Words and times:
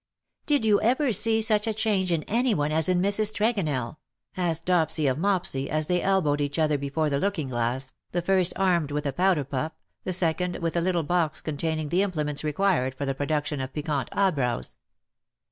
108" 0.45 0.45
Did 0.47 0.67
you 0.67 0.81
ever 0.81 1.13
see 1.13 1.41
sucli 1.41 1.67
a 1.67 1.73
change 1.75 2.11
in 2.11 2.23
any 2.23 2.55
one 2.55 2.71
as 2.71 2.89
in 2.89 3.03
Mrs. 3.03 3.31
Tregonell 3.31 3.97
T' 4.35 4.41
asked 4.41 4.65
Dopsy 4.65 5.05
of 5.07 5.19
Mopsy, 5.19 5.69
as 5.69 5.85
they 5.85 6.01
elbowed 6.01 6.41
each 6.41 6.57
other 6.57 6.75
before 6.79 7.07
the 7.11 7.19
looking 7.19 7.49
glass, 7.49 7.93
the 8.11 8.23
first 8.23 8.51
armed 8.55 8.89
with 8.89 9.05
a 9.05 9.13
powder 9.13 9.43
puff, 9.43 9.73
the 10.03 10.11
second 10.11 10.55
with 10.55 10.75
a 10.75 10.81
little 10.81 11.03
box 11.03 11.39
containing 11.39 11.89
the 11.89 12.01
implements 12.01 12.43
required 12.43 12.95
for 12.95 13.05
the 13.05 13.13
production 13.13 13.61
of 13.61 13.73
piquant 13.73 14.09
eyebrows. 14.11 14.75